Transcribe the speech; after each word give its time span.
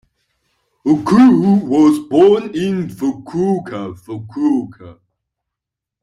Oku 0.83 1.57
was 1.67 1.99
born 2.09 2.45
in 2.55 2.89
Fukuoka, 2.89 3.93
Fukuoka. 3.93 4.99